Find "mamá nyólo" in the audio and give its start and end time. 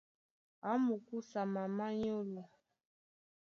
1.55-2.43